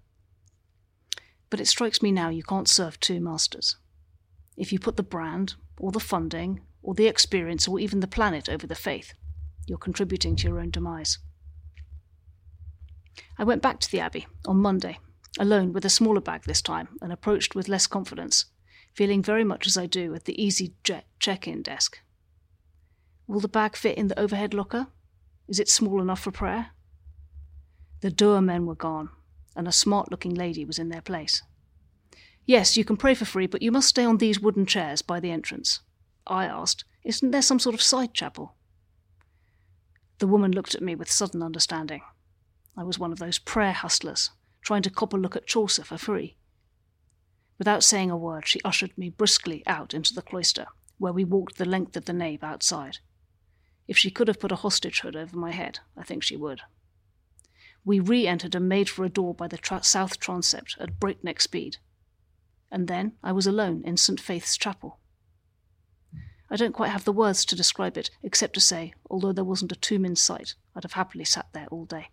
But 1.49 1.59
it 1.59 1.67
strikes 1.67 2.01
me 2.01 2.11
now 2.11 2.29
you 2.29 2.43
can't 2.43 2.69
serve 2.69 2.99
two 2.99 3.19
masters. 3.19 3.77
If 4.55 4.71
you 4.71 4.79
put 4.79 4.97
the 4.97 5.03
brand, 5.03 5.55
or 5.79 5.91
the 5.91 5.99
funding, 5.99 6.61
or 6.83 6.93
the 6.93 7.07
experience, 7.07 7.67
or 7.67 7.79
even 7.79 7.99
the 7.99 8.07
planet 8.07 8.49
over 8.49 8.67
the 8.67 8.75
faith, 8.75 9.13
you're 9.65 9.77
contributing 9.79 10.35
to 10.35 10.47
your 10.47 10.59
own 10.59 10.69
demise. 10.69 11.17
I 13.37 13.43
went 13.43 13.63
back 13.63 13.79
to 13.79 13.91
the 13.91 13.99
Abbey 13.99 14.27
on 14.45 14.57
Monday, 14.57 14.99
alone 15.39 15.73
with 15.73 15.85
a 15.85 15.89
smaller 15.89 16.21
bag 16.21 16.43
this 16.43 16.61
time, 16.61 16.89
and 17.01 17.11
approached 17.11 17.55
with 17.55 17.67
less 17.67 17.87
confidence, 17.87 18.45
feeling 18.93 19.23
very 19.23 19.43
much 19.43 19.65
as 19.65 19.77
I 19.77 19.87
do 19.87 20.13
at 20.13 20.25
the 20.25 20.35
EasyJet 20.35 21.03
check 21.19 21.47
in 21.47 21.63
desk. 21.63 21.99
Will 23.27 23.39
the 23.39 23.47
bag 23.47 23.75
fit 23.75 23.97
in 23.97 24.07
the 24.07 24.19
overhead 24.19 24.53
locker? 24.53 24.87
Is 25.51 25.59
it 25.59 25.67
small 25.67 26.01
enough 26.01 26.21
for 26.21 26.31
prayer? 26.31 26.67
The 27.99 28.09
dour 28.09 28.39
men 28.39 28.65
were 28.65 28.73
gone, 28.73 29.09
and 29.53 29.67
a 29.67 29.73
smart 29.73 30.09
looking 30.09 30.33
lady 30.33 30.63
was 30.63 30.79
in 30.79 30.87
their 30.87 31.01
place. 31.01 31.43
Yes, 32.45 32.77
you 32.77 32.85
can 32.85 32.95
pray 32.95 33.13
for 33.15 33.25
free, 33.25 33.47
but 33.47 33.61
you 33.61 33.69
must 33.69 33.89
stay 33.89 34.05
on 34.05 34.15
these 34.15 34.39
wooden 34.39 34.65
chairs 34.65 35.01
by 35.01 35.19
the 35.19 35.29
entrance. 35.29 35.81
I 36.25 36.45
asked, 36.45 36.85
Isn't 37.03 37.31
there 37.31 37.41
some 37.41 37.59
sort 37.59 37.75
of 37.75 37.81
side 37.81 38.13
chapel? 38.13 38.55
The 40.19 40.27
woman 40.27 40.53
looked 40.53 40.73
at 40.73 40.81
me 40.81 40.95
with 40.95 41.11
sudden 41.11 41.43
understanding. 41.43 42.01
I 42.77 42.85
was 42.85 42.97
one 42.97 43.11
of 43.11 43.19
those 43.19 43.37
prayer 43.37 43.73
hustlers, 43.73 44.29
trying 44.61 44.83
to 44.83 44.89
cop 44.89 45.11
a 45.11 45.17
look 45.17 45.35
at 45.35 45.47
Chaucer 45.47 45.83
for 45.83 45.97
free. 45.97 46.37
Without 47.57 47.83
saying 47.83 48.09
a 48.09 48.15
word, 48.15 48.47
she 48.47 48.61
ushered 48.63 48.97
me 48.97 49.09
briskly 49.09 49.63
out 49.67 49.93
into 49.93 50.13
the 50.13 50.21
cloister, 50.21 50.67
where 50.97 51.11
we 51.11 51.25
walked 51.25 51.57
the 51.57 51.65
length 51.65 51.97
of 51.97 52.05
the 52.05 52.13
nave 52.13 52.41
outside. 52.41 52.99
If 53.87 53.97
she 53.97 54.11
could 54.11 54.27
have 54.27 54.39
put 54.39 54.51
a 54.51 54.57
hostage 54.57 55.01
hood 55.01 55.15
over 55.15 55.35
my 55.35 55.51
head, 55.51 55.79
I 55.97 56.03
think 56.03 56.23
she 56.23 56.35
would. 56.35 56.61
We 57.83 57.99
re 57.99 58.27
entered 58.27 58.55
and 58.55 58.69
made 58.69 58.89
for 58.89 59.03
a 59.03 59.09
door 59.09 59.33
by 59.33 59.47
the 59.47 59.57
tra- 59.57 59.83
south 59.83 60.19
transept 60.19 60.77
at 60.79 60.99
breakneck 60.99 61.41
speed. 61.41 61.77
And 62.71 62.87
then 62.87 63.13
I 63.23 63.31
was 63.31 63.47
alone 63.47 63.81
in 63.83 63.97
St. 63.97 64.19
Faith's 64.19 64.55
Chapel. 64.55 64.99
I 66.49 66.57
don't 66.57 66.73
quite 66.73 66.91
have 66.91 67.05
the 67.05 67.13
words 67.13 67.45
to 67.45 67.55
describe 67.55 67.97
it, 67.97 68.11
except 68.21 68.53
to 68.55 68.59
say, 68.59 68.93
although 69.09 69.31
there 69.31 69.43
wasn't 69.43 69.71
a 69.71 69.75
tomb 69.75 70.05
in 70.05 70.15
sight, 70.15 70.55
I'd 70.75 70.83
have 70.83 70.93
happily 70.93 71.23
sat 71.23 71.47
there 71.53 71.67
all 71.71 71.85
day. 71.85 72.09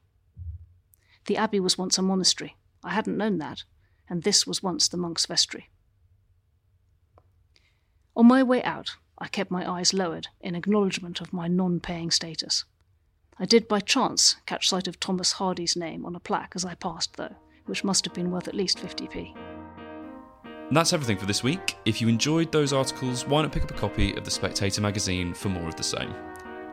The 1.26 1.37
abbey 1.37 1.61
was 1.61 1.76
once 1.76 1.98
a 1.98 2.02
monastery. 2.02 2.57
I 2.85 2.90
hadn't 2.90 3.16
known 3.16 3.38
that, 3.38 3.64
and 4.09 4.22
this 4.22 4.46
was 4.46 4.62
once 4.62 4.88
the 4.88 4.96
monk's 4.96 5.26
vestry. 5.26 5.68
On 8.16 8.26
my 8.26 8.42
way 8.42 8.62
out, 8.62 8.96
I 9.20 9.28
kept 9.28 9.50
my 9.50 9.68
eyes 9.68 9.92
lowered 9.92 10.28
in 10.40 10.54
acknowledgement 10.54 11.20
of 11.20 11.33
my 11.33 11.48
non 11.48 11.81
paying 11.81 12.11
status. 12.11 12.64
I 13.38 13.44
did 13.44 13.68
by 13.68 13.81
chance 13.81 14.37
catch 14.46 14.68
sight 14.68 14.88
of 14.88 14.98
Thomas 14.98 15.33
Hardy's 15.33 15.76
name 15.76 16.04
on 16.04 16.14
a 16.14 16.20
plaque 16.20 16.52
as 16.54 16.64
I 16.64 16.74
passed, 16.74 17.16
though, 17.16 17.35
which 17.66 17.85
must 17.85 18.04
have 18.04 18.14
been 18.14 18.31
worth 18.31 18.48
at 18.48 18.54
least 18.54 18.78
50p. 18.78 19.35
And 20.44 20.76
that's 20.76 20.92
everything 20.92 21.18
for 21.18 21.26
this 21.26 21.42
week. 21.42 21.76
If 21.85 22.00
you 22.00 22.09
enjoyed 22.09 22.52
those 22.52 22.72
articles, 22.72 23.26
why 23.26 23.42
not 23.42 23.52
pick 23.52 23.62
up 23.62 23.70
a 23.70 23.74
copy 23.74 24.14
of 24.14 24.24
The 24.24 24.31
Spectator 24.31 24.81
magazine 24.81 25.33
for 25.35 25.48
more 25.48 25.68
of 25.68 25.76
the 25.76 25.83
same? 25.83 26.14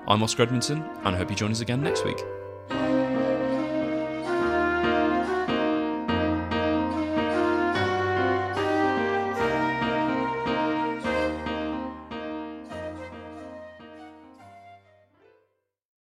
I'm 0.07 0.21
Oscar 0.21 0.43
Edmondson, 0.43 0.83
and 1.03 1.15
I 1.15 1.17
hope 1.17 1.29
you 1.29 1.35
join 1.35 1.51
us 1.51 1.61
again 1.61 1.81
next 1.81 2.03
week. 2.03 2.21